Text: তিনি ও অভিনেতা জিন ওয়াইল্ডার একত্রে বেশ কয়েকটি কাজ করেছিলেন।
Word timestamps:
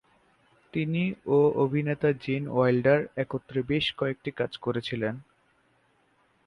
তিনি 0.73 1.03
ও 1.27 1.37
অভিনেতা 1.55 2.09
জিন 2.23 2.43
ওয়াইল্ডার 2.47 2.99
একত্রে 3.15 3.59
বেশ 3.63 3.85
কয়েকটি 3.97 4.29
কাজ 4.31 4.51
করেছিলেন। 4.57 5.15